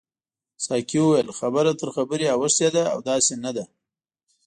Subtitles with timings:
[0.65, 3.65] ساقي وویل خبره تر خبرې اوښتې ده او داسې نه ده.